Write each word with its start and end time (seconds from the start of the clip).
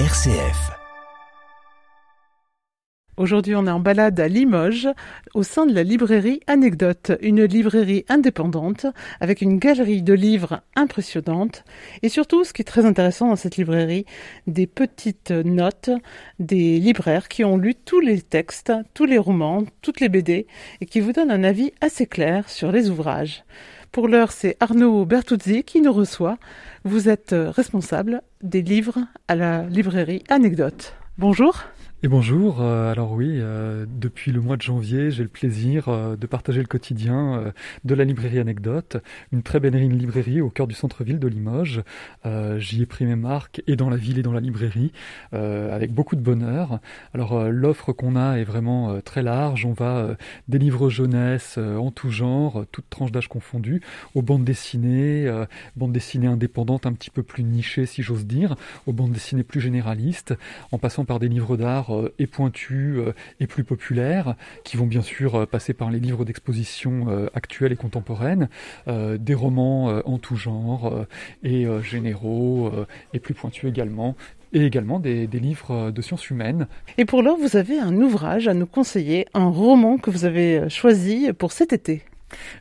RCF. 0.00 0.72
Aujourd'hui, 3.16 3.54
on 3.54 3.64
est 3.68 3.70
en 3.70 3.78
balade 3.78 4.18
à 4.18 4.26
Limoges, 4.26 4.88
au 5.34 5.44
sein 5.44 5.66
de 5.66 5.72
la 5.72 5.84
librairie 5.84 6.40
Anecdote, 6.48 7.12
une 7.20 7.44
librairie 7.44 8.04
indépendante 8.08 8.86
avec 9.20 9.40
une 9.40 9.60
galerie 9.60 10.02
de 10.02 10.12
livres 10.12 10.62
impressionnante 10.74 11.62
et 12.02 12.08
surtout, 12.08 12.42
ce 12.42 12.52
qui 12.52 12.62
est 12.62 12.64
très 12.64 12.86
intéressant 12.86 13.28
dans 13.28 13.36
cette 13.36 13.56
librairie, 13.56 14.04
des 14.48 14.66
petites 14.66 15.30
notes 15.30 15.90
des 16.40 16.80
libraires 16.80 17.28
qui 17.28 17.44
ont 17.44 17.56
lu 17.56 17.76
tous 17.76 18.00
les 18.00 18.20
textes, 18.20 18.72
tous 18.94 19.04
les 19.04 19.18
romans, 19.18 19.62
toutes 19.80 20.00
les 20.00 20.08
BD 20.08 20.48
et 20.80 20.86
qui 20.86 20.98
vous 20.98 21.12
donnent 21.12 21.30
un 21.30 21.44
avis 21.44 21.70
assez 21.80 22.06
clair 22.06 22.50
sur 22.50 22.72
les 22.72 22.90
ouvrages. 22.90 23.44
Pour 23.92 24.08
l'heure, 24.08 24.32
c'est 24.32 24.56
Arnaud 24.58 25.04
Bertuzzi 25.04 25.62
qui 25.62 25.80
nous 25.80 25.92
reçoit. 25.92 26.36
Vous 26.82 27.08
êtes 27.08 27.32
responsable 27.32 28.22
des 28.44 28.62
livres 28.62 28.98
à 29.26 29.34
la 29.34 29.64
librairie 29.64 30.22
Anecdote. 30.28 30.94
Bonjour. 31.18 31.64
Et 32.04 32.08
bonjour, 32.08 32.60
euh, 32.60 32.92
alors 32.92 33.12
oui, 33.12 33.30
euh, 33.30 33.86
depuis 33.88 34.30
le 34.30 34.42
mois 34.42 34.58
de 34.58 34.60
janvier, 34.60 35.10
j'ai 35.10 35.22
le 35.22 35.30
plaisir 35.30 35.88
euh, 35.88 36.16
de 36.16 36.26
partager 36.26 36.60
le 36.60 36.66
quotidien 36.66 37.54
de 37.84 37.94
la 37.94 38.04
librairie 38.04 38.38
Anecdote, 38.38 38.98
une 39.32 39.42
très 39.42 39.58
belle 39.58 39.74
librairie 39.74 40.42
au 40.42 40.50
cœur 40.50 40.66
du 40.66 40.74
centre-ville 40.74 41.18
de 41.18 41.28
Limoges. 41.28 41.82
J'y 42.58 42.82
ai 42.82 42.86
pris 42.86 43.06
mes 43.06 43.16
marques 43.16 43.62
et 43.66 43.76
dans 43.76 43.88
la 43.88 43.96
ville 43.96 44.18
et 44.18 44.22
dans 44.22 44.34
la 44.34 44.40
librairie, 44.40 44.92
avec 45.32 45.92
beaucoup 45.92 46.14
de 46.14 46.20
bonheur. 46.20 46.78
Alors 47.14 47.44
l'offre 47.44 47.92
qu'on 47.92 48.16
a 48.16 48.36
est 48.36 48.44
vraiment 48.44 49.00
très 49.00 49.22
large, 49.22 49.64
on 49.64 49.72
va 49.72 50.16
des 50.48 50.58
livres 50.58 50.90
jeunesse 50.90 51.58
en 51.58 51.90
tout 51.90 52.10
genre, 52.10 52.64
toutes 52.70 52.90
tranches 52.90 53.12
d'âge 53.12 53.28
confondues, 53.28 53.80
aux 54.14 54.22
bandes 54.22 54.44
dessinées, 54.44 55.30
bandes 55.76 55.92
dessinées 55.92 56.28
indépendantes 56.28 56.86
un 56.86 56.92
petit 56.92 57.10
peu 57.10 57.22
plus 57.22 57.44
nichées 57.44 57.86
si 57.86 58.02
j'ose 58.02 58.26
dire, 58.26 58.56
aux 58.86 58.92
bandes 58.92 59.12
dessinées 59.12 59.44
plus 59.44 59.60
généralistes, 59.60 60.34
en 60.70 60.78
passant 60.78 61.04
par 61.04 61.18
des 61.18 61.28
livres 61.28 61.56
d'art 61.56 61.93
euh, 61.94 62.14
et 62.18 62.26
pointus 62.26 62.98
euh, 62.98 63.14
et 63.40 63.46
plus 63.46 63.64
populaires, 63.64 64.36
qui 64.64 64.76
vont 64.76 64.86
bien 64.86 65.02
sûr 65.02 65.34
euh, 65.34 65.46
passer 65.46 65.74
par 65.74 65.90
les 65.90 66.00
livres 66.00 66.24
d'exposition 66.24 67.28
actuels 67.34 67.72
et 67.72 67.76
contemporaines, 67.76 68.48
des 68.86 69.34
romans 69.34 70.00
en 70.04 70.18
tout 70.18 70.36
genre 70.36 71.06
et 71.42 71.66
généraux 71.82 72.70
et 73.12 73.18
plus 73.18 73.34
pointus 73.34 73.68
également, 73.68 74.16
et 74.52 74.64
également 74.64 74.98
des, 74.98 75.26
des, 75.26 75.38
livres 75.38 75.90
de 75.90 76.02
sciences 76.02 76.30
humaines. 76.30 76.66
Et 76.98 77.04
pour 77.04 77.22
l'heure, 77.22 77.36
vous 77.36 77.56
avez 77.56 77.78
un 77.78 77.94
ouvrage 77.96 78.48
à 78.48 78.54
nous 78.54 78.66
conseiller, 78.66 79.26
un 79.34 79.48
roman 79.48 79.98
que 79.98 80.10
vous 80.10 80.24
avez 80.24 80.68
choisi 80.68 81.32
pour 81.32 81.52
cet 81.52 81.72
été. 81.72 82.02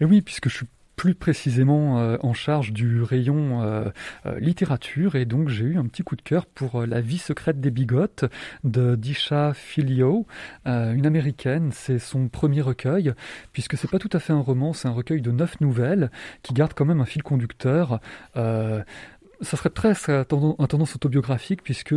Et 0.00 0.04
oui, 0.04 0.20
puisque 0.22 0.48
je 0.48 0.56
suis 0.56 0.66
plus 1.00 1.14
précisément 1.14 1.98
euh, 1.98 2.18
en 2.20 2.34
charge 2.34 2.74
du 2.74 3.02
rayon 3.02 3.62
euh, 3.62 3.88
euh, 4.26 4.38
littérature. 4.38 5.14
Et 5.14 5.24
donc 5.24 5.48
j'ai 5.48 5.64
eu 5.64 5.78
un 5.78 5.86
petit 5.86 6.02
coup 6.02 6.14
de 6.14 6.20
cœur 6.20 6.44
pour 6.44 6.86
La 6.86 7.00
vie 7.00 7.16
secrète 7.16 7.58
des 7.58 7.70
bigotes 7.70 8.26
de 8.64 8.96
Disha 8.96 9.54
Filio, 9.54 10.26
une 10.66 11.06
américaine. 11.06 11.70
C'est 11.72 11.98
son 11.98 12.28
premier 12.28 12.60
recueil 12.60 13.14
puisque 13.54 13.78
c'est 13.78 13.90
pas 13.90 13.98
tout 13.98 14.10
à 14.12 14.18
fait 14.18 14.34
un 14.34 14.40
roman, 14.40 14.74
c'est 14.74 14.88
un 14.88 14.92
recueil 14.92 15.22
de 15.22 15.30
neuf 15.30 15.58
nouvelles 15.62 16.10
qui 16.42 16.52
garde 16.52 16.74
quand 16.74 16.84
même 16.84 17.00
un 17.00 17.06
fil 17.06 17.22
conducteur. 17.22 18.00
Ça 18.34 19.56
serait 19.56 19.70
presque 19.70 20.10
à 20.10 20.26
tendance 20.26 20.94
autobiographique 20.94 21.62
puisque 21.62 21.94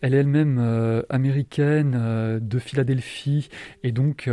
elle 0.00 0.12
est 0.12 0.16
elle-même 0.16 1.04
américaine 1.08 2.40
de 2.42 2.58
Philadelphie. 2.58 3.48
Et 3.84 3.92
donc 3.92 4.28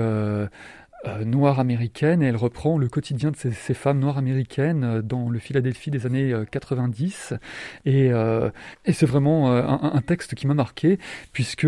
euh, 1.08 1.26
noire 1.26 1.60
américaine 1.60 2.22
et 2.22 2.28
elle 2.28 2.36
reprend 2.36 2.78
le 2.78 2.88
quotidien 2.88 3.32
de 3.32 3.36
ces, 3.36 3.74
femmes 3.74 3.98
noires 3.98 4.20
américaines 4.20 4.84
euh, 4.84 5.02
dans 5.02 5.30
le 5.30 5.40
Philadelphie 5.40 5.90
des 5.90 6.06
années 6.06 6.32
90 6.52 7.34
euh, 7.88 8.52
et, 8.86 8.94
c'est 8.94 9.08
vraiment 9.08 9.52
un, 9.52 10.02
texte 10.02 10.36
qui 10.36 10.46
m'a 10.46 10.54
marqué 10.54 11.00
puisque 11.32 11.64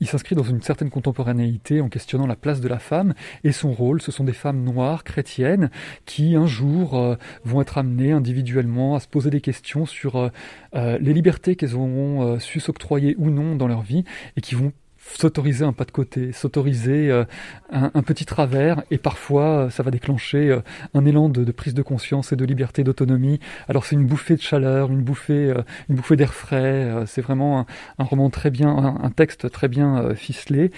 il 0.00 0.08
s'inscrit 0.08 0.34
dans 0.34 0.42
une 0.42 0.60
certaine 0.60 0.90
contemporanéité 0.90 1.80
en 1.80 1.88
questionnant 1.88 2.26
la 2.26 2.34
place 2.34 2.60
de 2.60 2.66
la 2.66 2.80
femme 2.80 3.14
et 3.44 3.52
son 3.52 3.72
rôle. 3.72 4.02
Ce 4.02 4.10
sont 4.10 4.24
des 4.24 4.32
femmes 4.32 4.64
noires 4.64 5.04
chrétiennes 5.04 5.70
qui 6.04 6.34
un 6.34 6.46
jour 6.46 7.16
vont 7.44 7.60
être 7.60 7.78
amenées 7.78 8.12
individuellement 8.12 8.96
à 8.96 9.00
se 9.00 9.08
poser 9.08 9.30
des 9.30 9.40
questions 9.40 9.86
sur 9.86 10.30
les 10.74 11.12
libertés 11.12 11.56
qu'elles 11.56 11.74
auront 11.74 12.38
su 12.38 12.60
s'octroyer 12.60 13.14
ou 13.18 13.30
non 13.30 13.54
dans 13.56 13.68
leur 13.68 13.82
vie 13.82 14.04
et 14.36 14.40
qui 14.40 14.54
vont 14.54 14.72
s'autoriser 15.04 15.64
un 15.64 15.72
pas 15.72 15.84
de 15.84 15.90
côté, 15.90 16.32
s'autoriser 16.32 17.10
euh, 17.10 17.24
un, 17.70 18.02
petit 18.02 18.24
travers, 18.24 18.82
et 18.90 18.98
parfois 18.98 19.44
euh, 19.44 19.70
ça 19.70 19.82
va 19.82 19.90
déclencher 19.90 20.50
euh, 20.50 20.60
un 20.94 21.04
élan 21.04 21.28
de, 21.28 21.50
prise 21.52 21.74
de 21.74 21.82
conscience 21.82 22.32
et 22.32 22.36
de 22.36 22.44
liberté, 22.44 22.84
d'autonomie. 22.84 23.38
Alors 23.68 23.84
c'est 23.84 23.96
une 23.96 24.06
bouffée 24.06 24.36
de 24.36 24.40
chaleur, 24.40 24.90
une 24.90 25.02
bouffée, 25.02 25.52
une 25.88 25.96
bouffée 25.96 26.16
d'air 26.16 26.34
frais. 26.34 27.04
c'est 27.06 27.20
vraiment 27.20 27.66
un, 27.98 28.04
roman 28.04 28.30
très 28.30 28.50
bien, 28.50 28.68
un, 28.68 29.10
texte 29.10 29.50
très 29.50 29.68
bien 29.68 30.14
ficelé, 30.14 30.70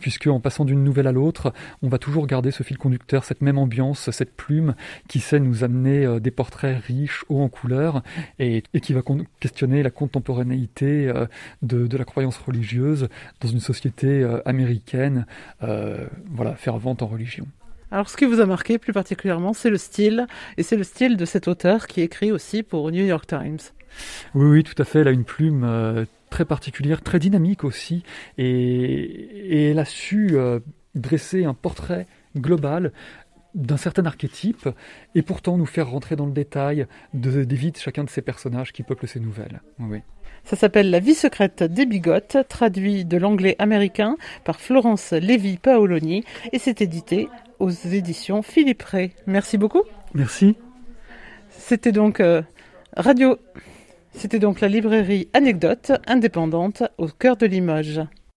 puisque 0.00 0.26
en 0.26 0.40
passant 0.40 0.64
d'une 0.64 0.84
nouvelle 0.84 1.06
à 1.06 1.12
l'autre, 1.12 1.52
on 1.82 1.88
va 1.88 1.98
toujours 1.98 2.26
garder 2.26 2.50
ce 2.50 2.62
fil 2.62 2.76
conducteur, 2.76 3.24
cette 3.24 3.40
même 3.40 3.58
ambiance, 3.58 4.10
cette 4.10 4.34
plume 4.34 4.74
qui 5.08 5.20
sait 5.20 5.40
nous 5.40 5.64
amener 5.64 6.20
des 6.20 6.30
portraits 6.30 6.82
riches, 6.82 7.24
hauts 7.28 7.42
en 7.42 7.48
couleurs, 7.48 8.02
et, 8.38 8.62
qui 8.82 8.92
va 8.92 9.02
questionner 9.40 9.82
la 9.82 9.90
contemporanéité 9.90 11.12
de, 11.62 11.86
de 11.86 11.96
la 11.96 12.04
croyance 12.04 12.36
religieuse 12.38 13.08
dans 13.44 13.50
une 13.50 13.60
société 13.60 14.22
euh, 14.22 14.40
américaine, 14.46 15.26
euh, 15.62 16.06
voilà, 16.30 16.54
fervente 16.54 17.02
en 17.02 17.06
religion. 17.06 17.46
Alors 17.90 18.08
ce 18.08 18.16
qui 18.16 18.24
vous 18.24 18.40
a 18.40 18.46
marqué 18.46 18.78
plus 18.78 18.92
particulièrement, 18.92 19.52
c'est 19.52 19.70
le 19.70 19.76
style, 19.76 20.26
et 20.56 20.62
c'est 20.62 20.76
le 20.76 20.82
style 20.82 21.16
de 21.16 21.24
cet 21.24 21.46
auteur 21.46 21.86
qui 21.86 22.00
écrit 22.00 22.32
aussi 22.32 22.62
pour 22.62 22.90
New 22.90 23.04
York 23.04 23.26
Times. 23.26 23.58
Oui, 24.34 24.46
oui, 24.46 24.62
tout 24.64 24.80
à 24.80 24.84
fait. 24.84 25.00
Elle 25.00 25.08
a 25.08 25.12
une 25.12 25.24
plume 25.24 25.62
euh, 25.64 26.06
très 26.30 26.44
particulière, 26.44 27.02
très 27.02 27.18
dynamique 27.18 27.64
aussi, 27.64 28.02
et, 28.38 29.70
elle 29.70 29.78
a 29.78 29.84
su 29.84 30.36
dresser 30.94 31.44
un 31.44 31.54
portrait 31.54 32.06
global 32.36 32.92
d'un 33.54 33.76
certain 33.76 34.04
archétype, 34.06 34.68
et 35.14 35.22
pourtant 35.22 35.56
nous 35.56 35.66
faire 35.66 35.88
rentrer 35.88 36.16
dans 36.16 36.26
le 36.26 36.32
détail 36.32 36.86
de, 37.12 37.44
des 37.44 37.72
chacun 37.76 38.04
de 38.04 38.10
ces 38.10 38.22
personnages 38.22 38.72
qui 38.72 38.82
peuplent 38.82 39.08
ces 39.08 39.20
nouvelles. 39.20 39.60
Oui. 39.78 40.00
Ça 40.44 40.56
s'appelle 40.56 40.90
La 40.90 41.00
vie 41.00 41.14
secrète 41.14 41.62
des 41.62 41.86
bigotes, 41.86 42.36
traduit 42.48 43.04
de 43.04 43.16
l'anglais 43.16 43.56
américain 43.58 44.16
par 44.44 44.60
Florence 44.60 45.12
Lévy 45.12 45.56
Paoloni 45.56 46.24
et 46.52 46.58
c'est 46.58 46.82
édité 46.82 47.28
aux 47.58 47.70
éditions 47.70 48.42
Philippe 48.42 48.82
Ray. 48.82 49.12
Merci 49.26 49.56
beaucoup. 49.56 49.82
Merci. 50.12 50.56
C'était 51.48 51.92
donc 51.92 52.20
euh, 52.20 52.42
Radio. 52.96 53.38
C'était 54.12 54.38
donc 54.38 54.60
la 54.60 54.68
librairie 54.68 55.28
Anecdote 55.32 55.92
indépendante 56.06 56.82
au 56.98 57.08
cœur 57.08 57.36
de 57.36 57.46
Limoges. 57.46 58.02